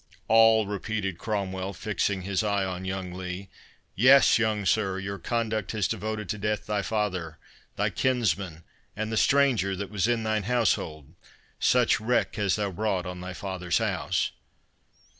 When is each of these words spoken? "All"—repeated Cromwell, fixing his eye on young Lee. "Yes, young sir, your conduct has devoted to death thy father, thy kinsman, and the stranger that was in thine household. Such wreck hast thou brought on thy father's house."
"All"—repeated 0.27 1.19
Cromwell, 1.19 1.73
fixing 1.73 2.23
his 2.23 2.43
eye 2.43 2.65
on 2.65 2.85
young 2.85 3.13
Lee. 3.13 3.49
"Yes, 3.93 4.39
young 4.39 4.65
sir, 4.65 4.97
your 4.97 5.19
conduct 5.19 5.73
has 5.73 5.87
devoted 5.87 6.27
to 6.29 6.39
death 6.39 6.65
thy 6.65 6.81
father, 6.81 7.37
thy 7.75 7.91
kinsman, 7.91 8.63
and 8.95 9.11
the 9.11 9.15
stranger 9.15 9.75
that 9.75 9.91
was 9.91 10.07
in 10.07 10.23
thine 10.23 10.41
household. 10.49 11.13
Such 11.59 11.99
wreck 11.99 12.35
hast 12.35 12.55
thou 12.57 12.71
brought 12.71 13.05
on 13.05 13.21
thy 13.21 13.33
father's 13.33 13.77
house." 13.77 14.31